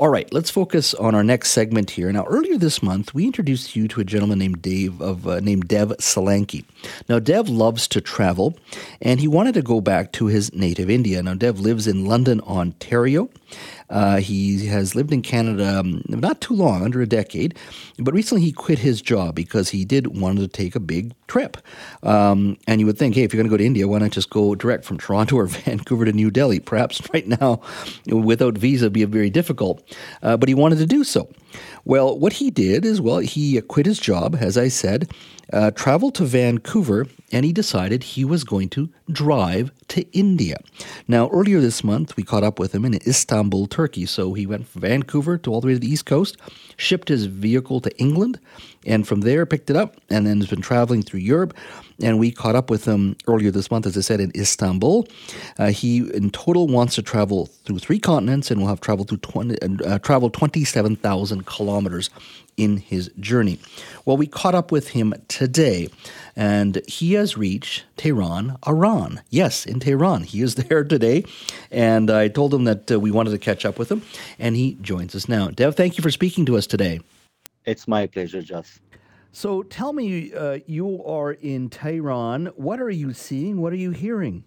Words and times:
All 0.00 0.10
right, 0.10 0.32
let's 0.32 0.48
focus 0.48 0.94
on 0.94 1.16
our 1.16 1.24
next 1.24 1.50
segment 1.50 1.90
here. 1.90 2.12
Now, 2.12 2.24
earlier 2.26 2.56
this 2.56 2.84
month, 2.84 3.14
we 3.14 3.26
introduced 3.26 3.74
you 3.74 3.88
to 3.88 4.00
a 4.00 4.04
gentleman 4.04 4.38
named 4.38 4.62
Dave 4.62 5.02
of 5.02 5.26
uh, 5.26 5.40
named 5.40 5.66
Dev 5.66 5.88
Solanki. 5.98 6.64
Now, 7.08 7.18
Dev 7.18 7.48
loves 7.48 7.88
to 7.88 8.00
travel, 8.00 8.56
and 9.02 9.18
he 9.18 9.26
wanted 9.26 9.54
to 9.54 9.62
go 9.62 9.80
back 9.80 10.12
to 10.12 10.26
his 10.26 10.54
native 10.54 10.88
India. 10.88 11.20
Now, 11.20 11.34
Dev 11.34 11.58
lives 11.58 11.88
in 11.88 12.04
London, 12.04 12.40
Ontario. 12.42 13.28
Uh, 13.90 14.18
he 14.18 14.66
has 14.66 14.94
lived 14.94 15.12
in 15.12 15.22
Canada 15.22 15.80
um, 15.80 16.02
not 16.08 16.40
too 16.40 16.54
long, 16.54 16.84
under 16.84 17.00
a 17.00 17.06
decade, 17.06 17.56
but 17.98 18.12
recently 18.14 18.44
he 18.44 18.52
quit 18.52 18.78
his 18.78 19.00
job 19.00 19.34
because 19.34 19.70
he 19.70 19.84
did 19.84 20.18
want 20.18 20.38
to 20.38 20.46
take 20.46 20.76
a 20.76 20.80
big 20.80 21.14
trip. 21.26 21.56
Um, 22.02 22.58
and 22.66 22.80
you 22.80 22.86
would 22.86 22.98
think, 22.98 23.14
hey, 23.14 23.22
if 23.22 23.32
you're 23.32 23.38
going 23.38 23.50
to 23.50 23.52
go 23.52 23.56
to 23.56 23.64
India, 23.64 23.88
why 23.88 23.98
not 23.98 24.10
just 24.10 24.30
go 24.30 24.54
direct 24.54 24.84
from 24.84 24.98
Toronto 24.98 25.36
or 25.38 25.46
Vancouver 25.46 26.04
to 26.04 26.12
New 26.12 26.30
Delhi? 26.30 26.60
Perhaps 26.60 27.00
right 27.12 27.26
now, 27.26 27.60
without 28.06 28.58
visa, 28.58 28.90
be 28.90 29.04
very 29.04 29.30
difficult. 29.30 29.82
Uh, 30.22 30.36
but 30.36 30.48
he 30.48 30.54
wanted 30.54 30.78
to 30.78 30.86
do 30.86 31.04
so. 31.04 31.28
Well, 31.84 32.18
what 32.18 32.34
he 32.34 32.50
did 32.50 32.84
is, 32.84 33.00
well, 33.00 33.18
he 33.18 33.60
quit 33.62 33.86
his 33.86 33.98
job, 33.98 34.36
as 34.38 34.58
I 34.58 34.68
said, 34.68 35.10
uh, 35.52 35.70
traveled 35.70 36.14
to 36.16 36.24
Vancouver, 36.24 37.06
and 37.32 37.44
he 37.44 37.52
decided 37.52 38.02
he 38.02 38.24
was 38.24 38.44
going 38.44 38.68
to 38.70 38.90
drive 39.10 39.70
to 39.88 40.02
India. 40.12 40.58
Now, 41.06 41.30
earlier 41.30 41.60
this 41.60 41.82
month, 41.82 42.16
we 42.16 42.22
caught 42.22 42.44
up 42.44 42.58
with 42.58 42.74
him 42.74 42.84
in 42.84 42.94
Istanbul, 42.94 43.66
Turkey. 43.66 44.04
So 44.04 44.34
he 44.34 44.46
went 44.46 44.68
from 44.68 44.82
Vancouver 44.82 45.38
to 45.38 45.50
all 45.50 45.62
the 45.62 45.68
way 45.68 45.72
to 45.74 45.78
the 45.78 45.90
East 45.90 46.04
Coast, 46.04 46.36
shipped 46.76 47.08
his 47.08 47.24
vehicle 47.24 47.80
to 47.80 47.98
England, 47.98 48.38
and 48.84 49.08
from 49.08 49.22
there 49.22 49.46
picked 49.46 49.70
it 49.70 49.76
up, 49.76 49.96
and 50.10 50.26
then 50.26 50.38
has 50.38 50.50
been 50.50 50.60
traveling 50.60 51.02
through 51.02 51.20
Europe. 51.20 51.54
And 52.00 52.18
we 52.18 52.30
caught 52.30 52.54
up 52.54 52.70
with 52.70 52.84
him 52.84 53.16
earlier 53.26 53.50
this 53.50 53.70
month, 53.70 53.86
as 53.86 53.96
I 53.96 54.02
said, 54.02 54.20
in 54.20 54.30
Istanbul. 54.36 55.08
Uh, 55.58 55.68
he, 55.68 55.98
in 55.98 56.30
total, 56.30 56.68
wants 56.68 56.94
to 56.94 57.02
travel 57.02 57.46
through 57.64 57.80
three 57.80 57.98
continents 57.98 58.50
and 58.50 58.60
will 58.60 58.68
have 58.68 58.80
traveled 58.80 59.08
through 59.08 59.18
20, 59.18 59.56
uh, 59.84 59.98
traveled 59.98 60.32
27,000 60.32 61.46
kilometers 61.46 62.10
in 62.56 62.76
his 62.76 63.10
journey. 63.18 63.58
Well, 64.04 64.16
we 64.16 64.26
caught 64.26 64.54
up 64.54 64.70
with 64.70 64.88
him 64.88 65.14
today, 65.28 65.88
and 66.36 66.82
he 66.86 67.14
has 67.14 67.36
reached 67.36 67.84
Tehran, 67.96 68.56
Iran. 68.66 69.22
Yes, 69.30 69.64
in 69.66 69.80
Tehran. 69.80 70.24
He 70.24 70.42
is 70.42 70.54
there 70.56 70.84
today, 70.84 71.24
and 71.70 72.10
I 72.10 72.28
told 72.28 72.52
him 72.52 72.64
that 72.64 72.90
uh, 72.90 73.00
we 73.00 73.10
wanted 73.10 73.30
to 73.30 73.38
catch 73.38 73.64
up 73.64 73.78
with 73.78 73.90
him, 73.90 74.02
and 74.38 74.56
he 74.56 74.74
joins 74.80 75.14
us 75.14 75.28
now. 75.28 75.48
Dev, 75.48 75.74
thank 75.74 75.96
you 75.96 76.02
for 76.02 76.10
speaking 76.10 76.44
to 76.46 76.56
us 76.56 76.66
today. 76.66 77.00
It's 77.64 77.86
my 77.86 78.06
pleasure, 78.06 78.42
Josh. 78.42 78.78
So 79.32 79.62
tell 79.62 79.92
me, 79.92 80.32
uh, 80.32 80.58
you 80.66 81.04
are 81.04 81.32
in 81.32 81.68
Tehran. 81.68 82.46
What 82.56 82.80
are 82.80 82.90
you 82.90 83.12
seeing? 83.12 83.60
What 83.60 83.72
are 83.72 83.76
you 83.76 83.90
hearing? 83.90 84.44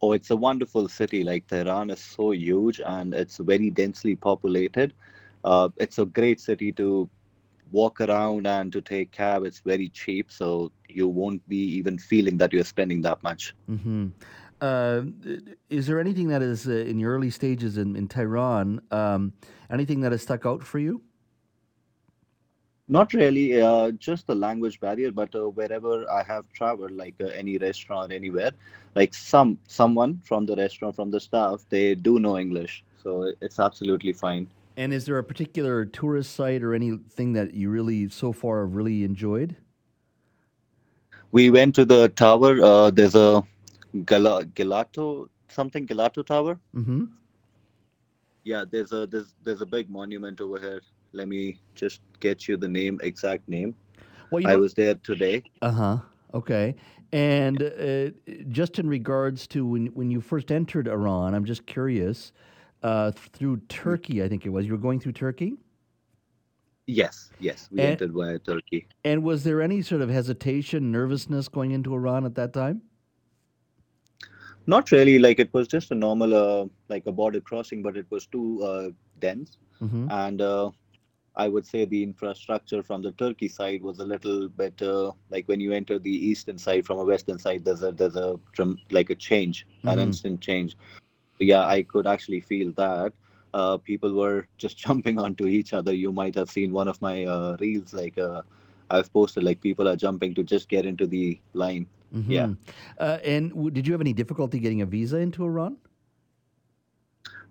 Oh, 0.00 0.12
it's 0.12 0.30
a 0.30 0.36
wonderful 0.36 0.88
city. 0.88 1.24
Like 1.24 1.46
Tehran 1.46 1.90
is 1.90 2.00
so 2.00 2.32
huge 2.32 2.80
and 2.84 3.14
it's 3.14 3.38
very 3.38 3.70
densely 3.70 4.14
populated. 4.14 4.92
Uh, 5.44 5.68
it's 5.76 5.98
a 5.98 6.06
great 6.06 6.40
city 6.40 6.72
to 6.72 7.08
walk 7.70 8.00
around 8.00 8.46
and 8.46 8.72
to 8.72 8.80
take 8.80 9.10
cab. 9.12 9.44
It's 9.44 9.60
very 9.60 9.88
cheap, 9.88 10.30
so 10.30 10.72
you 10.88 11.08
won't 11.08 11.46
be 11.48 11.58
even 11.76 11.98
feeling 11.98 12.36
that 12.38 12.52
you're 12.52 12.64
spending 12.64 13.02
that 13.02 13.22
much. 13.22 13.54
Mm-hmm. 13.70 14.08
Uh, 14.60 15.02
is 15.70 15.86
there 15.86 16.00
anything 16.00 16.28
that 16.28 16.42
is 16.42 16.66
uh, 16.66 16.72
in 16.72 16.98
the 16.98 17.04
early 17.04 17.30
stages 17.30 17.78
in, 17.78 17.94
in 17.94 18.08
Tehran? 18.08 18.80
Um, 18.90 19.32
anything 19.70 20.00
that 20.00 20.12
has 20.12 20.22
stuck 20.22 20.46
out 20.46 20.64
for 20.64 20.78
you? 20.78 21.02
Not 22.90 23.12
really, 23.12 23.60
uh, 23.60 23.90
just 23.92 24.26
the 24.26 24.34
language 24.34 24.80
barrier. 24.80 25.10
But 25.12 25.34
uh, 25.34 25.50
wherever 25.50 26.10
I 26.10 26.22
have 26.22 26.50
traveled, 26.52 26.92
like 26.92 27.14
uh, 27.20 27.26
any 27.26 27.58
restaurant, 27.58 28.12
anywhere, 28.12 28.52
like 28.94 29.14
some 29.14 29.58
someone 29.68 30.20
from 30.24 30.46
the 30.46 30.56
restaurant, 30.56 30.96
from 30.96 31.10
the 31.10 31.20
staff, 31.20 31.66
they 31.68 31.94
do 31.94 32.18
know 32.18 32.38
English, 32.38 32.84
so 33.02 33.32
it's 33.42 33.58
absolutely 33.58 34.12
fine. 34.12 34.48
And 34.76 34.94
is 34.94 35.04
there 35.06 35.18
a 35.18 35.24
particular 35.24 35.84
tourist 35.84 36.34
site 36.34 36.62
or 36.62 36.72
anything 36.72 37.32
that 37.34 37.52
you 37.52 37.68
really 37.68 38.08
so 38.08 38.32
far 38.32 38.64
have 38.64 38.74
really 38.74 39.04
enjoyed? 39.04 39.56
We 41.32 41.50
went 41.50 41.74
to 41.74 41.84
the 41.84 42.08
tower. 42.08 42.62
Uh, 42.62 42.90
there's 42.90 43.14
a 43.14 43.42
Gal- 44.04 44.44
Gelato 44.44 45.28
something 45.48 45.86
Gelato 45.86 46.24
Tower. 46.24 46.58
Mm-hmm. 46.74 47.04
Yeah, 48.44 48.64
there's 48.70 48.92
a 48.92 49.06
there's 49.06 49.34
there's 49.44 49.60
a 49.60 49.66
big 49.66 49.90
monument 49.90 50.40
over 50.40 50.58
here 50.58 50.80
let 51.12 51.28
me 51.28 51.60
just 51.74 52.00
get 52.20 52.48
you 52.48 52.56
the 52.56 52.68
name, 52.68 53.00
exact 53.02 53.48
name. 53.48 53.74
Well, 54.30 54.46
I 54.46 54.52
know, 54.52 54.60
was 54.60 54.74
there 54.74 54.94
today. 54.96 55.42
Uh 55.62 55.70
huh. 55.70 55.98
Okay. 56.34 56.74
And 57.12 57.62
uh, 57.62 58.10
just 58.48 58.78
in 58.78 58.88
regards 58.88 59.46
to 59.48 59.64
when 59.64 59.86
when 59.88 60.10
you 60.10 60.20
first 60.20 60.52
entered 60.52 60.88
Iran, 60.88 61.34
I'm 61.34 61.44
just 61.44 61.66
curious. 61.66 62.32
Uh, 62.80 63.10
through 63.10 63.56
Turkey, 63.68 64.22
I 64.22 64.28
think 64.28 64.46
it 64.46 64.50
was. 64.50 64.66
You 64.66 64.72
were 64.72 64.78
going 64.78 65.00
through 65.00 65.12
Turkey. 65.12 65.54
Yes, 66.86 67.30
yes, 67.38 67.68
we 67.70 67.80
and, 67.80 67.90
entered 67.90 68.12
via 68.12 68.38
Turkey. 68.38 68.86
And 69.04 69.22
was 69.22 69.44
there 69.44 69.60
any 69.60 69.82
sort 69.82 70.00
of 70.00 70.08
hesitation, 70.08 70.92
nervousness 70.92 71.48
going 71.48 71.72
into 71.72 71.92
Iran 71.92 72.24
at 72.24 72.34
that 72.36 72.52
time? 72.52 72.82
Not 74.66 74.90
really. 74.90 75.18
Like 75.18 75.38
it 75.38 75.52
was 75.52 75.66
just 75.66 75.90
a 75.90 75.94
normal, 75.94 76.34
uh, 76.34 76.66
like 76.88 77.04
a 77.06 77.12
border 77.12 77.40
crossing, 77.40 77.82
but 77.82 77.96
it 77.96 78.06
was 78.10 78.26
too 78.26 78.62
uh, 78.62 78.88
dense, 79.18 79.58
mm-hmm. 79.82 80.10
and 80.10 80.40
uh, 80.40 80.70
I 81.38 81.46
would 81.46 81.64
say 81.64 81.84
the 81.84 82.02
infrastructure 82.02 82.82
from 82.82 83.00
the 83.00 83.12
Turkey 83.12 83.46
side 83.46 83.80
was 83.80 84.00
a 84.00 84.04
little 84.04 84.48
better. 84.48 85.10
Like 85.30 85.46
when 85.46 85.60
you 85.60 85.72
enter 85.72 85.98
the 85.98 86.10
eastern 86.10 86.58
side 86.58 86.84
from 86.84 86.98
a 86.98 87.04
western 87.04 87.38
side, 87.38 87.64
there's 87.64 87.84
a 87.84 87.92
there's 87.92 88.16
a 88.16 88.38
like 88.90 89.10
a 89.10 89.14
change, 89.14 89.64
mm-hmm. 89.78 89.88
an 89.88 89.98
instant 90.00 90.40
change. 90.40 90.76
Yeah, 91.38 91.64
I 91.64 91.84
could 91.84 92.06
actually 92.06 92.40
feel 92.40 92.72
that. 92.72 93.12
Uh, 93.54 93.78
people 93.78 94.12
were 94.14 94.46
just 94.58 94.76
jumping 94.84 95.18
onto 95.18 95.46
each 95.46 95.72
other. 95.72 95.94
You 95.94 96.12
might 96.12 96.34
have 96.34 96.50
seen 96.50 96.72
one 96.72 96.88
of 96.88 97.00
my 97.00 97.24
uh, 97.24 97.56
reels. 97.60 97.94
Like 97.94 98.18
uh, 98.18 98.42
I've 98.90 99.12
posted, 99.12 99.44
like 99.44 99.60
people 99.60 99.88
are 99.88 99.96
jumping 99.96 100.34
to 100.34 100.42
just 100.42 100.68
get 100.68 100.86
into 100.86 101.06
the 101.06 101.40
line. 101.54 101.86
Mm-hmm. 102.14 102.32
Yeah. 102.32 102.48
Uh, 102.98 103.18
and 103.24 103.50
w- 103.50 103.70
did 103.70 103.86
you 103.86 103.92
have 103.92 104.00
any 104.00 104.12
difficulty 104.12 104.58
getting 104.58 104.82
a 104.82 104.86
visa 104.86 105.18
into 105.18 105.44
Iran? 105.44 105.76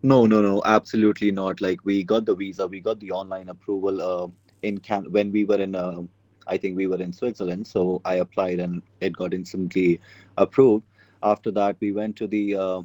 No, 0.08 0.26
no, 0.26 0.42
no, 0.42 0.62
absolutely 0.64 1.32
not. 1.32 1.60
Like 1.60 1.84
we 1.84 2.02
got 2.02 2.26
the 2.26 2.34
visa, 2.34 2.66
we 2.66 2.80
got 2.80 2.98
the 3.02 3.12
online 3.12 3.50
approval 3.50 4.02
uh, 4.02 4.28
in 4.62 4.78
Can 4.78 5.12
when 5.12 5.34
we 5.34 5.44
were 5.44 5.60
in. 5.60 5.76
Uh, 5.76 6.04
I 6.48 6.56
think 6.56 6.78
we 6.78 6.88
were 6.88 7.02
in 7.02 7.12
Switzerland, 7.12 7.68
so 7.68 8.02
I 8.06 8.14
applied 8.26 8.62
and 8.62 8.82
it 9.02 9.12
got 9.12 9.34
instantly 9.34 10.00
approved. 10.38 10.86
After 11.24 11.52
that, 11.52 11.76
we 11.82 11.92
went 11.92 12.16
to 12.16 12.28
the 12.28 12.56
uh, 12.56 12.82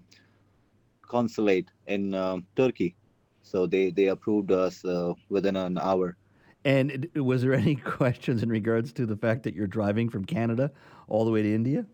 consulate 1.06 1.68
in 1.86 2.12
uh, 2.12 2.38
Turkey, 2.56 2.96
so 3.42 3.68
they 3.68 3.90
they 3.92 4.08
approved 4.08 4.50
us 4.50 4.84
uh, 4.84 5.12
within 5.28 5.54
an 5.54 5.78
hour. 5.78 6.16
And 6.64 7.06
was 7.14 7.42
there 7.42 7.54
any 7.54 7.76
questions 8.00 8.42
in 8.42 8.48
regards 8.48 8.92
to 8.94 9.06
the 9.06 9.16
fact 9.16 9.44
that 9.44 9.54
you're 9.54 9.68
driving 9.68 10.08
from 10.08 10.24
Canada 10.24 10.72
all 11.06 11.24
the 11.24 11.30
way 11.30 11.42
to 11.42 11.54
India? 11.54 11.86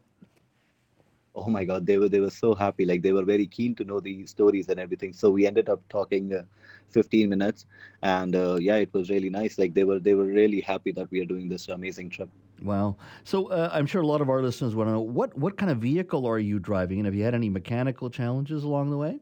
Oh 1.39 1.49
my 1.51 1.65
god 1.65 1.87
they 1.87 1.99
were 1.99 2.09
they 2.09 2.21
were 2.21 2.31
so 2.31 2.55
happy. 2.55 2.85
Like 2.85 3.03
they 3.03 3.13
were 3.13 3.25
very 3.25 3.47
keen 3.47 3.75
to 3.77 3.85
know 3.85 4.01
the 4.01 4.27
stories 4.27 4.69
and 4.69 4.81
everything. 4.81 5.13
So 5.13 5.31
we 5.31 5.47
ended 5.47 5.69
up 5.69 5.83
talking 5.89 6.35
uh, 6.35 6.43
15 6.91 7.29
minutes. 7.31 7.67
And 8.03 8.35
uh, 8.37 8.57
yeah 8.61 8.77
it 8.77 8.93
was 8.93 9.11
really 9.11 9.31
nice. 9.31 9.59
Like 9.59 9.75
they 9.75 9.85
were 9.85 9.99
they 9.99 10.15
were 10.15 10.27
really 10.27 10.61
happy 10.61 10.93
that 10.93 11.11
we 11.11 11.21
are 11.21 11.27
doing 11.27 11.49
this 11.49 11.69
amazing 11.69 12.11
trip. 12.11 12.31
Wow. 12.63 12.97
So 13.25 13.47
uh, 13.47 13.71
i'm 13.73 13.87
sure 13.87 14.03
a 14.03 14.07
lot 14.07 14.21
of 14.21 14.29
our 14.31 14.43
listeners 14.43 14.75
want 14.75 14.89
to 14.89 14.93
know 14.93 15.01
what 15.01 15.37
what 15.39 15.57
kind 15.57 15.71
of 15.71 15.79
vehicle 15.79 16.27
are 16.27 16.39
you 16.39 16.59
driving? 16.59 16.99
And 16.99 17.07
have 17.07 17.15
you 17.15 17.25
had 17.25 17.35
any 17.35 17.49
mechanical 17.51 18.11
challenges 18.11 18.65
along 18.65 18.91
the 18.91 18.99
way? 18.99 19.21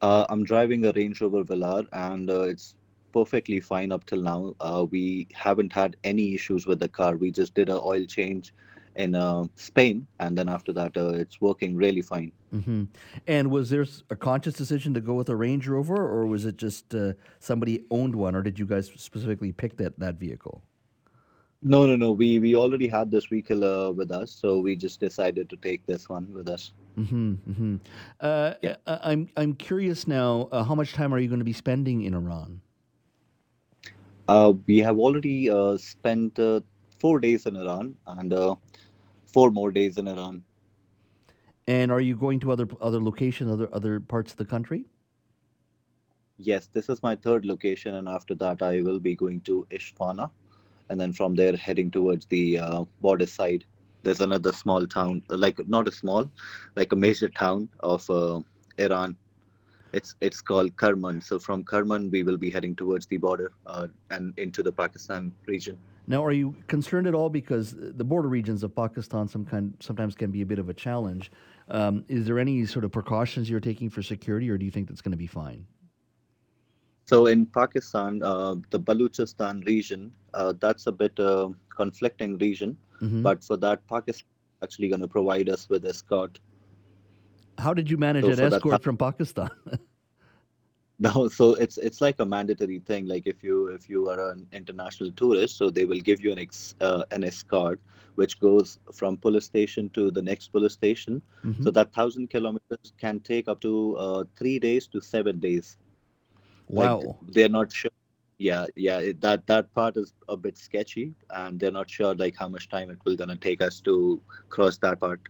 Uh, 0.00 0.26
i'm 0.28 0.44
driving 0.44 0.84
a 0.86 0.92
range 0.92 1.20
rover 1.20 1.42
velar 1.44 1.86
and 1.92 2.30
uh, 2.30 2.42
it's 2.42 2.74
perfectly 3.12 3.60
fine 3.60 3.92
up 3.92 4.04
till 4.06 4.22
now. 4.22 4.54
Uh, 4.60 4.86
we 4.90 5.28
haven't 5.34 5.72
had 5.72 5.96
any 6.04 6.34
issues 6.34 6.66
with 6.66 6.78
the 6.80 6.88
car. 6.88 7.16
We 7.16 7.30
just 7.30 7.54
did 7.54 7.68
an 7.68 7.80
oil 7.82 8.04
change 8.04 8.52
in 8.98 9.14
uh, 9.14 9.44
Spain, 9.54 10.06
and 10.18 10.36
then 10.36 10.48
after 10.48 10.72
that, 10.72 10.96
uh, 10.96 11.10
it's 11.10 11.40
working 11.40 11.76
really 11.76 12.02
fine. 12.02 12.32
Mm-hmm. 12.52 12.84
And 13.28 13.50
was 13.50 13.70
there 13.70 13.86
a 14.10 14.16
conscious 14.16 14.54
decision 14.54 14.92
to 14.94 15.00
go 15.00 15.14
with 15.14 15.28
a 15.28 15.36
Range 15.36 15.66
Rover, 15.66 15.96
or 15.96 16.26
was 16.26 16.44
it 16.44 16.56
just 16.56 16.94
uh, 16.94 17.12
somebody 17.38 17.84
owned 17.90 18.14
one, 18.14 18.34
or 18.34 18.42
did 18.42 18.58
you 18.58 18.66
guys 18.66 18.90
specifically 18.96 19.52
pick 19.52 19.76
that 19.76 19.98
that 20.00 20.16
vehicle? 20.16 20.62
No, 21.62 21.86
no, 21.86 21.96
no. 21.96 22.12
We 22.12 22.40
we 22.40 22.56
already 22.56 22.88
had 22.88 23.10
this 23.10 23.26
vehicle 23.26 23.64
uh, 23.64 23.92
with 23.92 24.10
us, 24.10 24.32
so 24.32 24.58
we 24.58 24.74
just 24.74 25.00
decided 25.00 25.48
to 25.50 25.56
take 25.56 25.86
this 25.86 26.08
one 26.08 26.32
with 26.32 26.48
us. 26.48 26.72
Mm-hmm, 26.98 27.32
mm-hmm. 27.50 27.76
Uh, 28.20 28.54
yeah. 28.62 28.76
I'm 28.86 29.28
I'm 29.36 29.54
curious 29.54 30.08
now. 30.08 30.48
Uh, 30.50 30.64
how 30.64 30.74
much 30.74 30.92
time 30.92 31.14
are 31.14 31.18
you 31.18 31.28
going 31.28 31.40
to 31.40 31.44
be 31.44 31.52
spending 31.52 32.02
in 32.02 32.14
Iran? 32.14 32.60
we 34.66 34.78
have 34.78 34.98
already 34.98 35.48
spent 35.78 36.38
four 36.98 37.18
days 37.20 37.46
in 37.46 37.56
Iran, 37.56 37.94
and 38.06 38.58
four 39.32 39.50
more 39.50 39.70
days 39.70 39.98
in 39.98 40.08
Iran. 40.08 40.42
And 41.66 41.92
are 41.92 42.00
you 42.00 42.16
going 42.16 42.40
to 42.40 42.52
other 42.52 42.66
other 42.80 43.00
locations, 43.00 43.50
other 43.52 43.68
other 43.72 44.00
parts 44.00 44.32
of 44.32 44.38
the 44.38 44.44
country? 44.44 44.84
Yes, 46.38 46.68
this 46.72 46.88
is 46.88 47.02
my 47.02 47.16
third 47.16 47.44
location, 47.44 47.96
and 47.96 48.08
after 48.08 48.34
that, 48.36 48.62
I 48.62 48.80
will 48.80 49.00
be 49.00 49.14
going 49.14 49.40
to 49.42 49.66
Isfahan, 49.70 50.30
and 50.88 51.00
then 51.00 51.12
from 51.12 51.34
there 51.34 51.56
heading 51.56 51.90
towards 51.90 52.26
the 52.26 52.58
uh, 52.58 52.84
border 53.00 53.26
side. 53.26 53.64
There's 54.04 54.20
another 54.20 54.52
small 54.52 54.86
town, 54.86 55.22
like 55.28 55.58
not 55.68 55.88
a 55.88 55.92
small, 55.92 56.30
like 56.76 56.92
a 56.92 56.96
major 56.96 57.28
town 57.28 57.68
of 57.80 58.08
uh, 58.08 58.40
Iran. 58.78 59.16
It's 59.92 60.14
it's 60.20 60.40
called 60.40 60.76
Kerman. 60.76 61.20
So 61.20 61.38
from 61.38 61.64
Kerman, 61.64 62.10
we 62.10 62.22
will 62.22 62.36
be 62.36 62.50
heading 62.50 62.76
towards 62.76 63.06
the 63.06 63.16
border 63.16 63.50
uh, 63.66 63.88
and 64.10 64.38
into 64.38 64.62
the 64.62 64.72
Pakistan 64.72 65.32
region. 65.46 65.76
Now, 66.08 66.24
are 66.24 66.32
you 66.32 66.56
concerned 66.68 67.06
at 67.06 67.14
all 67.14 67.28
because 67.28 67.74
the 67.76 68.02
border 68.02 68.28
regions 68.28 68.62
of 68.62 68.74
Pakistan 68.74 69.28
some 69.28 69.44
kind, 69.44 69.74
sometimes 69.78 70.14
can 70.14 70.30
be 70.30 70.40
a 70.40 70.46
bit 70.46 70.58
of 70.58 70.70
a 70.70 70.74
challenge? 70.74 71.30
Um, 71.68 72.02
is 72.08 72.26
there 72.26 72.38
any 72.38 72.64
sort 72.64 72.86
of 72.86 72.92
precautions 72.92 73.50
you're 73.50 73.60
taking 73.60 73.90
for 73.90 74.02
security, 74.02 74.48
or 74.48 74.56
do 74.56 74.64
you 74.64 74.70
think 74.70 74.88
that's 74.88 75.02
going 75.02 75.12
to 75.12 75.18
be 75.18 75.26
fine? 75.26 75.66
So 77.04 77.26
in 77.26 77.44
Pakistan, 77.44 78.22
uh, 78.22 78.54
the 78.70 78.80
Baluchistan 78.80 79.66
region, 79.66 80.10
uh, 80.32 80.54
that's 80.58 80.86
a 80.86 80.92
bit 80.92 81.18
uh, 81.20 81.50
conflicting 81.76 82.38
region. 82.38 82.78
Mm-hmm. 83.02 83.22
But 83.22 83.44
for 83.44 83.58
that, 83.58 83.86
Pakistan 83.86 84.26
actually 84.62 84.88
going 84.88 85.02
to 85.02 85.08
provide 85.08 85.50
us 85.50 85.68
with 85.68 85.84
escort. 85.84 86.40
How 87.58 87.74
did 87.74 87.90
you 87.90 87.98
manage 87.98 88.24
so 88.24 88.30
an 88.30 88.40
escort 88.40 88.72
that, 88.72 88.82
from 88.82 88.96
Pakistan? 88.96 89.50
no 90.98 91.28
so 91.38 91.54
it's 91.54 91.78
it's 91.78 92.00
like 92.00 92.16
a 92.18 92.24
mandatory 92.24 92.78
thing 92.80 93.06
like 93.06 93.26
if 93.26 93.42
you 93.42 93.68
if 93.68 93.88
you 93.88 94.08
are 94.08 94.30
an 94.30 94.46
international 94.52 95.10
tourist 95.12 95.56
so 95.56 95.70
they 95.70 95.84
will 95.84 96.00
give 96.00 96.20
you 96.20 96.32
an 96.32 96.38
ex, 96.38 96.74
uh, 96.80 97.04
an 97.10 97.24
escort 97.24 97.80
which 98.16 98.40
goes 98.40 98.80
from 98.92 99.16
police 99.16 99.44
station 99.44 99.88
to 99.90 100.10
the 100.10 100.20
next 100.20 100.48
police 100.48 100.72
station. 100.72 101.22
Mm-hmm. 101.44 101.62
so 101.62 101.70
that 101.70 101.86
1000 101.86 102.28
kilometers 102.30 102.92
can 102.98 103.20
take 103.20 103.46
up 103.46 103.60
to 103.60 103.96
uh, 103.96 104.24
3 104.36 104.58
days 104.58 104.88
to 104.88 105.00
7 105.00 105.38
days. 105.38 105.76
Wow. 106.68 106.96
like 106.98 107.34
they're 107.34 107.48
not 107.48 107.72
sure. 107.72 107.92
Yeah 108.38 108.66
yeah 108.76 108.98
it, 108.98 109.20
that 109.20 109.46
that 109.46 109.72
part 109.74 109.96
is 109.96 110.12
a 110.28 110.36
bit 110.36 110.58
sketchy 110.58 111.14
and 111.30 111.58
they're 111.60 111.76
not 111.78 111.90
sure 111.90 112.14
like 112.14 112.36
how 112.36 112.48
much 112.48 112.68
time 112.68 112.90
it 112.90 112.98
will 113.04 113.16
gonna 113.16 113.36
take 113.36 113.62
us 113.62 113.80
to 113.82 114.20
cross 114.48 114.78
that 114.78 115.00
part. 115.00 115.20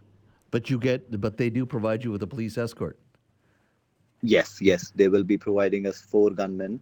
But 0.51 0.69
you 0.71 0.79
get 0.79 1.21
but 1.21 1.37
they 1.37 1.49
do 1.51 1.65
provide 1.65 2.03
you 2.03 2.11
with 2.11 2.23
a 2.23 2.27
police 2.27 2.57
escort 2.57 2.99
Yes, 4.21 4.59
yes, 4.61 4.91
they 4.95 5.07
will 5.07 5.23
be 5.23 5.37
providing 5.37 5.87
us 5.87 6.01
four 6.01 6.29
gunmen, 6.31 6.81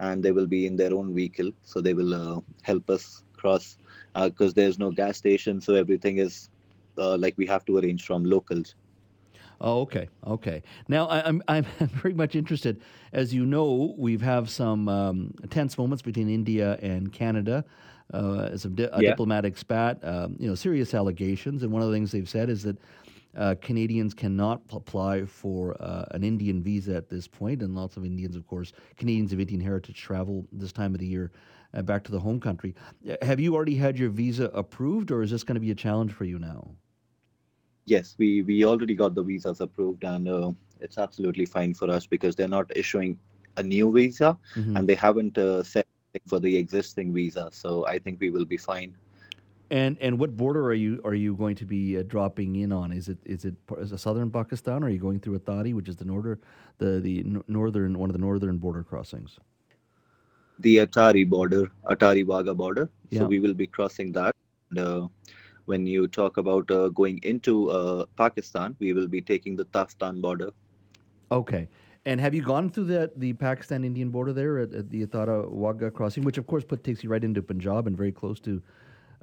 and 0.00 0.22
they 0.22 0.32
will 0.32 0.46
be 0.46 0.66
in 0.66 0.76
their 0.76 0.94
own 0.94 1.14
vehicle, 1.14 1.52
so 1.62 1.80
they 1.80 1.94
will 1.94 2.14
uh, 2.14 2.40
help 2.62 2.88
us 2.90 3.24
cross 3.36 3.76
because 4.14 4.52
uh, 4.52 4.54
there's 4.56 4.78
no 4.78 4.90
gas 4.90 5.18
station, 5.18 5.60
so 5.60 5.74
everything 5.74 6.18
is 6.18 6.48
uh, 6.98 7.16
like 7.16 7.34
we 7.36 7.46
have 7.46 7.64
to 7.66 7.78
arrange 7.78 8.04
from 8.04 8.24
locals. 8.24 8.74
Oh, 9.60 9.80
okay, 9.82 10.08
okay. 10.26 10.62
Now 10.88 11.06
I, 11.06 11.28
am 11.28 11.42
I'm, 11.48 11.66
I'm 11.80 11.88
very 11.88 12.14
much 12.14 12.34
interested. 12.36 12.80
As 13.12 13.34
you 13.34 13.44
know, 13.44 13.94
we've 13.98 14.22
have 14.22 14.48
some 14.50 14.88
um, 14.88 15.34
tense 15.50 15.76
moments 15.76 16.02
between 16.02 16.28
India 16.28 16.78
and 16.82 17.12
Canada. 17.12 17.64
Uh, 18.12 18.56
some 18.56 18.74
di- 18.74 18.88
a 18.92 19.02
yeah. 19.02 19.10
diplomatic 19.10 19.58
spat, 19.58 20.02
um, 20.02 20.36
you 20.38 20.48
know, 20.48 20.54
serious 20.54 20.94
allegations, 20.94 21.62
and 21.62 21.70
one 21.70 21.82
of 21.82 21.88
the 21.88 21.94
things 21.94 22.10
they've 22.10 22.28
said 22.28 22.48
is 22.48 22.62
that 22.62 22.78
uh, 23.36 23.54
Canadians 23.60 24.14
cannot 24.14 24.62
apply 24.70 25.24
for 25.24 25.76
uh, 25.80 26.06
an 26.12 26.24
Indian 26.24 26.62
visa 26.62 26.94
at 26.94 27.08
this 27.08 27.28
point, 27.28 27.62
and 27.62 27.74
lots 27.74 27.96
of 27.96 28.04
Indians, 28.04 28.36
of 28.36 28.46
course, 28.46 28.72
Canadians 28.96 29.32
of 29.32 29.40
Indian 29.40 29.60
heritage 29.60 30.00
travel 30.00 30.46
this 30.52 30.72
time 30.72 30.94
of 30.94 31.00
the 31.00 31.06
year 31.06 31.30
uh, 31.74 31.82
back 31.82 32.04
to 32.04 32.12
the 32.12 32.20
home 32.20 32.40
country. 32.40 32.74
Uh, 33.08 33.16
have 33.22 33.40
you 33.40 33.54
already 33.54 33.74
had 33.74 33.98
your 33.98 34.10
visa 34.10 34.50
approved, 34.54 35.10
or 35.10 35.22
is 35.22 35.30
this 35.30 35.44
going 35.44 35.54
to 35.54 35.60
be 35.60 35.70
a 35.70 35.74
challenge 35.74 36.12
for 36.12 36.24
you 36.24 36.38
now? 36.38 36.70
Yes, 37.84 38.14
we, 38.18 38.42
we 38.42 38.64
already 38.64 38.94
got 38.94 39.14
the 39.14 39.22
visas 39.22 39.60
approved, 39.60 40.04
and 40.04 40.28
uh, 40.28 40.52
it's 40.80 40.98
absolutely 40.98 41.46
fine 41.46 41.74
for 41.74 41.90
us 41.90 42.06
because 42.06 42.36
they're 42.36 42.48
not 42.48 42.70
issuing 42.76 43.18
a 43.56 43.62
new 43.62 43.92
visa, 43.92 44.38
mm-hmm. 44.54 44.76
and 44.76 44.88
they 44.88 44.94
haven't 44.94 45.36
uh, 45.38 45.62
set 45.62 45.86
for 46.26 46.40
the 46.40 46.56
existing 46.56 47.12
visa. 47.12 47.48
So 47.52 47.86
I 47.86 47.98
think 47.98 48.20
we 48.20 48.30
will 48.30 48.44
be 48.44 48.56
fine. 48.56 48.94
And 49.70 49.98
and 50.00 50.18
what 50.18 50.36
border 50.36 50.64
are 50.66 50.74
you 50.74 51.00
are 51.04 51.14
you 51.14 51.34
going 51.36 51.54
to 51.56 51.66
be 51.66 51.98
uh, 51.98 52.02
dropping 52.02 52.56
in 52.56 52.72
on? 52.72 52.90
Is 52.90 53.08
it 53.08 53.18
is 53.24 53.44
it 53.44 53.54
is 53.78 53.92
it 53.92 53.98
southern 53.98 54.30
Pakistan? 54.30 54.82
Or 54.82 54.86
are 54.86 54.90
you 54.90 54.98
going 54.98 55.20
through 55.20 55.38
Atari, 55.38 55.74
which 55.74 55.88
is 55.88 55.96
the 55.96 56.06
northern 56.06 56.38
the 56.78 57.00
the 57.00 57.24
northern 57.48 57.98
one 57.98 58.08
of 58.08 58.14
the 58.14 58.20
northern 58.20 58.56
border 58.56 58.82
crossings? 58.82 59.38
The 60.60 60.78
Atari 60.78 61.28
border, 61.28 61.70
Atari 61.84 62.24
Wagah 62.24 62.56
border. 62.56 62.88
Yeah. 63.10 63.20
So 63.20 63.26
we 63.26 63.38
will 63.38 63.54
be 63.54 63.66
crossing 63.66 64.10
that. 64.12 64.34
And, 64.70 64.78
uh, 64.78 65.08
when 65.66 65.86
you 65.86 66.08
talk 66.08 66.38
about 66.38 66.70
uh, 66.70 66.88
going 66.88 67.20
into 67.22 67.70
uh, 67.70 68.06
Pakistan, 68.16 68.74
we 68.78 68.94
will 68.94 69.06
be 69.06 69.20
taking 69.20 69.54
the 69.54 69.66
Taftan 69.66 70.22
border. 70.22 70.50
Okay. 71.30 71.68
And 72.06 72.18
have 72.22 72.34
you 72.34 72.42
gone 72.42 72.70
through 72.70 72.84
the 72.84 73.12
the 73.16 73.34
Pakistan 73.34 73.84
Indian 73.84 74.08
border 74.08 74.32
there 74.32 74.58
at, 74.60 74.72
at 74.72 74.88
the 74.88 75.06
Atari 75.06 75.46
Wagah 75.52 75.92
crossing, 75.92 76.24
which 76.24 76.38
of 76.38 76.46
course 76.46 76.64
put, 76.64 76.82
takes 76.82 77.04
you 77.04 77.10
right 77.10 77.22
into 77.22 77.42
Punjab 77.42 77.86
and 77.86 77.98
very 77.98 78.12
close 78.12 78.40
to 78.40 78.62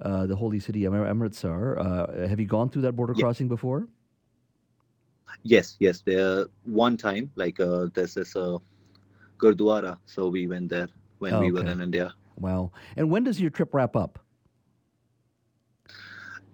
uh, 0.02 0.26
the 0.26 0.36
holy 0.36 0.60
city 0.60 0.86
Amritsar. 0.86 1.80
Uh, 1.80 2.28
have 2.28 2.40
you 2.40 2.46
gone 2.46 2.70
through 2.70 2.84
that 2.84 2.94
border 2.94 3.14
crossing 3.14 3.48
before? 3.48 3.88
Yes, 5.44 5.78
yes. 5.80 6.02
There 6.02 6.46
one 6.64 6.98
time, 6.98 7.32
like 7.36 7.60
uh, 7.60 7.88
this 7.94 8.18
uh, 8.18 8.58
Gurdwara, 9.38 9.98
so 10.06 10.28
we 10.28 10.48
went 10.48 10.70
there 10.70 10.88
when 11.20 11.34
oh, 11.34 11.40
we 11.40 11.52
were 11.52 11.66
in 11.66 11.82
India. 11.82 12.14
Wow! 12.38 12.72
And 12.96 13.10
when 13.10 13.24
does 13.24 13.40
your 13.40 13.50
trip 13.50 13.74
wrap 13.74 13.96
up? 13.96 14.20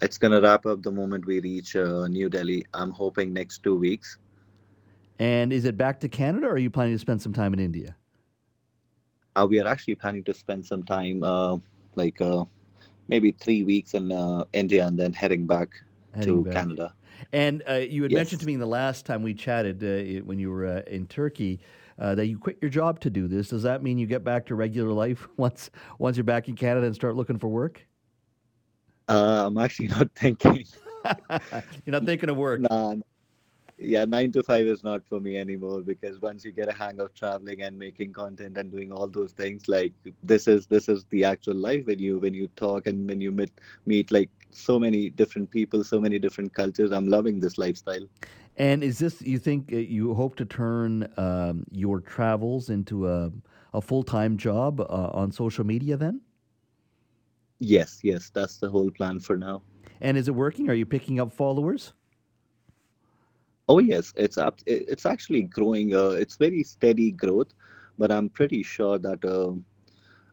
It's 0.01 0.17
gonna 0.17 0.41
wrap 0.41 0.65
up 0.65 0.81
the 0.81 0.91
moment 0.91 1.25
we 1.25 1.39
reach 1.39 1.75
uh, 1.75 2.07
New 2.07 2.29
Delhi. 2.29 2.65
I'm 2.73 2.91
hoping 2.91 3.33
next 3.33 3.63
two 3.63 3.75
weeks. 3.75 4.17
And 5.19 5.53
is 5.53 5.65
it 5.65 5.77
back 5.77 5.99
to 5.99 6.09
Canada, 6.09 6.47
or 6.47 6.53
are 6.53 6.57
you 6.57 6.71
planning 6.71 6.95
to 6.95 6.99
spend 6.99 7.21
some 7.21 7.33
time 7.33 7.53
in 7.53 7.59
India? 7.59 7.95
Uh, 9.35 9.47
we 9.49 9.59
are 9.59 9.67
actually 9.67 9.95
planning 9.95 10.23
to 10.23 10.33
spend 10.33 10.65
some 10.65 10.83
time, 10.83 11.23
uh, 11.23 11.57
like 11.95 12.19
uh, 12.19 12.43
maybe 13.11 13.33
three 13.33 13.63
weeks 13.63 13.93
in 13.93 14.11
uh, 14.11 14.45
India 14.53 14.87
and 14.87 14.97
then 14.97 15.13
heading 15.13 15.45
back 15.45 15.69
heading 16.15 16.43
to 16.43 16.43
back. 16.45 16.53
Canada. 16.53 16.93
And 17.33 17.61
uh, 17.69 17.73
you 17.73 18.01
had 18.01 18.11
yes. 18.11 18.17
mentioned 18.17 18.41
to 18.41 18.47
me 18.47 18.55
the 18.55 18.65
last 18.65 19.05
time 19.05 19.21
we 19.21 19.35
chatted 19.35 19.83
uh, 19.83 20.23
when 20.25 20.39
you 20.39 20.49
were 20.49 20.65
uh, 20.65 20.81
in 20.87 21.05
Turkey 21.05 21.59
uh, 21.99 22.15
that 22.15 22.25
you 22.25 22.39
quit 22.39 22.57
your 22.61 22.71
job 22.71 22.99
to 23.01 23.09
do 23.11 23.27
this. 23.27 23.49
Does 23.49 23.61
that 23.63 23.83
mean 23.83 23.99
you 23.99 24.07
get 24.07 24.23
back 24.23 24.45
to 24.47 24.55
regular 24.55 24.91
life 24.91 25.27
once 25.37 25.69
once 25.99 26.17
you're 26.17 26.23
back 26.23 26.47
in 26.47 26.55
Canada 26.55 26.87
and 26.87 26.95
start 26.95 27.15
looking 27.15 27.37
for 27.37 27.49
work? 27.49 27.85
Uh, 29.07 29.43
I'm 29.45 29.57
actually 29.57 29.89
not 29.89 30.09
thinking. 30.15 30.65
you're 31.05 31.93
not 31.93 32.05
thinking 32.05 32.29
of 32.29 32.37
work. 32.37 32.61
Nah, 32.71 32.95
yeah, 33.81 34.05
nine 34.05 34.31
to 34.33 34.43
five 34.43 34.67
is 34.67 34.83
not 34.83 35.05
for 35.07 35.19
me 35.19 35.37
anymore 35.37 35.81
because 35.81 36.21
once 36.21 36.45
you 36.45 36.51
get 36.51 36.69
a 36.69 36.73
hang 36.73 36.99
of 36.99 37.13
traveling 37.13 37.61
and 37.63 37.77
making 37.77 38.13
content 38.13 38.57
and 38.57 38.71
doing 38.71 38.91
all 38.91 39.07
those 39.07 39.31
things, 39.31 39.67
like 39.67 39.93
this 40.23 40.47
is 40.47 40.67
this 40.67 40.87
is 40.87 41.05
the 41.09 41.23
actual 41.23 41.55
life 41.55 41.85
when 41.87 41.99
you 41.99 42.19
when 42.19 42.33
you 42.33 42.47
talk 42.49 42.85
and 42.85 43.09
when 43.09 43.19
you 43.19 43.31
meet 43.31 43.51
meet 43.85 44.11
like 44.11 44.29
so 44.51 44.77
many 44.79 45.09
different 45.09 45.49
people, 45.49 45.83
so 45.83 45.99
many 45.99 46.19
different 46.19 46.53
cultures. 46.53 46.91
I'm 46.91 47.07
loving 47.07 47.39
this 47.39 47.57
lifestyle. 47.57 48.05
And 48.57 48.83
is 48.83 48.99
this 48.99 49.21
you 49.21 49.39
think 49.39 49.73
uh, 49.73 49.77
you 49.77 50.13
hope 50.13 50.35
to 50.35 50.45
turn 50.45 51.11
um, 51.17 51.65
your 51.71 52.01
travels 52.01 52.69
into 52.69 53.07
a 53.07 53.31
a 53.73 53.81
full 53.81 54.03
time 54.03 54.37
job 54.37 54.79
uh, 54.79 55.09
on 55.13 55.31
social 55.31 55.65
media 55.65 55.97
then? 55.97 56.21
Yes, 57.59 57.99
yes, 58.03 58.29
that's 58.33 58.57
the 58.57 58.69
whole 58.69 58.91
plan 58.91 59.19
for 59.19 59.37
now. 59.37 59.61
And 60.01 60.17
is 60.17 60.27
it 60.27 60.35
working? 60.35 60.69
Are 60.69 60.73
you 60.73 60.85
picking 60.85 61.19
up 61.19 61.31
followers? 61.31 61.93
Oh 63.67 63.79
yes, 63.79 64.13
it's 64.15 64.37
up. 64.37 64.59
It's 64.65 65.05
actually 65.05 65.43
growing. 65.43 65.95
Uh, 65.95 66.09
it's 66.09 66.35
very 66.37 66.63
steady 66.63 67.11
growth, 67.11 67.53
but 67.97 68.11
I'm 68.11 68.29
pretty 68.29 68.63
sure 68.63 68.97
that 68.99 69.23
uh, 69.23 69.53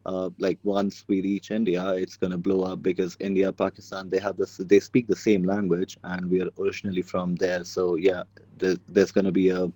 uh, 0.09 0.31
like 0.39 0.59
once 0.65 1.05
we 1.09 1.21
reach 1.21 1.51
India, 1.51 1.87
it's 1.91 2.17
gonna 2.17 2.39
blow 2.39 2.63
up 2.63 2.83
because 2.83 3.17
India, 3.21 3.53
Pakistan, 3.53 4.09
they 4.11 4.19
have 4.19 4.37
this. 4.37 4.57
They 4.57 4.81
speak 4.81 5.07
the 5.07 5.17
same 5.17 5.45
language, 5.45 5.99
and 6.05 6.31
we 6.31 6.43
are 6.43 6.49
originally 6.59 7.03
from 7.03 7.37
there. 7.37 7.65
So 7.65 7.97
yeah, 7.97 8.23
there's, 8.59 8.79
there's 8.89 9.13
gonna 9.13 9.33
be 9.33 9.51
a 9.51 9.71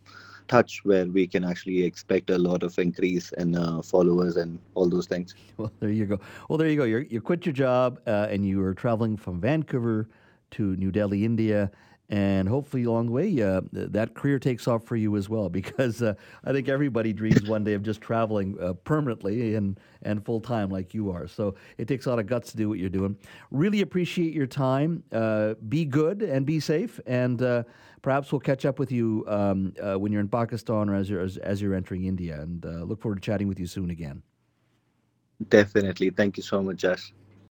touch 0.48 0.80
where 0.84 1.06
we 1.06 1.26
can 1.26 1.44
actually 1.44 1.84
expect 1.84 2.30
a 2.30 2.38
lot 2.38 2.62
of 2.62 2.78
increase 2.78 3.32
in 3.32 3.54
uh, 3.56 3.82
followers 3.82 4.36
and 4.36 4.58
all 4.74 4.88
those 4.88 5.06
things. 5.06 5.34
Well, 5.56 5.70
there 5.80 5.90
you 5.90 6.06
go. 6.06 6.20
Well, 6.48 6.58
there 6.58 6.68
you 6.68 6.76
go. 6.76 6.84
you 6.84 7.06
you 7.08 7.20
quit 7.20 7.46
your 7.46 7.52
job 7.52 8.00
uh, 8.06 8.26
and 8.30 8.44
you 8.46 8.62
are 8.62 8.74
traveling 8.74 9.16
from 9.16 9.40
Vancouver 9.40 10.08
to 10.52 10.76
New 10.76 10.90
Delhi, 10.90 11.24
India 11.24 11.70
and 12.12 12.46
hopefully 12.46 12.84
along 12.84 13.06
the 13.06 13.12
way 13.12 13.42
uh, 13.42 13.62
that 13.72 14.12
career 14.12 14.38
takes 14.38 14.68
off 14.68 14.84
for 14.84 14.96
you 14.96 15.16
as 15.16 15.30
well 15.30 15.48
because 15.60 16.02
uh, 16.02 16.12
I 16.44 16.52
think 16.52 16.68
everybody 16.68 17.12
dreams 17.14 17.48
one 17.48 17.64
day 17.64 17.72
of 17.72 17.82
just 17.82 18.02
traveling 18.02 18.56
uh, 18.60 18.74
permanently 18.74 19.54
and, 19.54 19.80
and 20.02 20.22
full 20.24 20.40
time 20.40 20.68
like 20.68 20.92
you 20.92 21.10
are. 21.10 21.26
So 21.26 21.54
it 21.78 21.88
takes 21.88 22.04
a 22.04 22.10
lot 22.10 22.18
of 22.18 22.26
guts 22.26 22.50
to 22.50 22.56
do 22.58 22.68
what 22.68 22.78
you're 22.78 22.90
doing. 22.90 23.16
Really 23.50 23.80
appreciate 23.80 24.34
your 24.34 24.46
time. 24.46 25.02
Uh, 25.10 25.54
be 25.68 25.86
good 25.86 26.22
and 26.22 26.44
be 26.44 26.60
safe, 26.60 27.00
and 27.06 27.40
uh, 27.40 27.62
perhaps 28.02 28.30
we'll 28.30 28.40
catch 28.40 28.66
up 28.66 28.78
with 28.78 28.92
you 28.92 29.24
um, 29.26 29.72
uh, 29.82 29.94
when 29.98 30.12
you're 30.12 30.20
in 30.20 30.28
Pakistan 30.28 30.90
or 30.90 30.94
as 30.94 31.08
you're, 31.08 31.20
as, 31.20 31.38
as 31.38 31.62
you're 31.62 31.74
entering 31.74 32.04
India. 32.04 32.42
And 32.42 32.62
look 32.86 33.00
forward 33.00 33.16
to 33.16 33.22
chatting 33.22 33.48
with 33.48 33.58
you 33.58 33.66
soon 33.66 33.88
again. 33.88 34.22
Definitely. 35.48 36.10
Thank 36.10 36.36
you 36.36 36.42
so 36.42 36.62
much, 36.62 36.76
Josh. 36.76 37.14